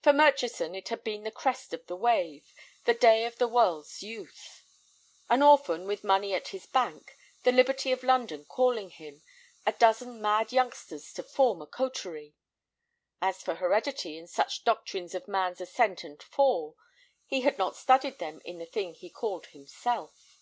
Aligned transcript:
For 0.00 0.12
Murchison 0.12 0.76
it 0.76 0.90
had 0.90 1.02
been 1.02 1.24
the 1.24 1.32
crest 1.32 1.74
of 1.74 1.84
the 1.88 1.96
wave, 1.96 2.54
the 2.84 2.94
day 2.94 3.24
of 3.24 3.38
the 3.38 3.48
world's 3.48 4.00
youth. 4.00 4.62
An 5.28 5.42
orphan 5.42 5.88
with 5.88 6.04
money 6.04 6.34
at 6.34 6.50
his 6.54 6.66
bank, 6.66 7.18
the 7.42 7.50
liberty 7.50 7.90
of 7.90 8.04
London 8.04 8.44
calling 8.44 8.90
him, 8.90 9.22
a 9.66 9.72
dozen 9.72 10.22
mad 10.22 10.52
youngsters 10.52 11.12
to 11.14 11.24
form 11.24 11.60
a 11.62 11.66
coterie! 11.66 12.36
As 13.20 13.42
for 13.42 13.56
heredity 13.56 14.16
and 14.16 14.30
such 14.30 14.62
doctrines 14.62 15.16
of 15.16 15.26
man's 15.26 15.60
ascent 15.60 16.04
and 16.04 16.22
fall, 16.22 16.76
he 17.26 17.40
had 17.40 17.58
not 17.58 17.74
studied 17.74 18.20
them 18.20 18.40
in 18.44 18.58
the 18.58 18.66
thing 18.66 18.94
he 18.94 19.10
called 19.10 19.46
himself. 19.46 20.38